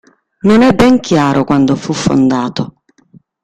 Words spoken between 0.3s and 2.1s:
Non è ben chiaro quando fu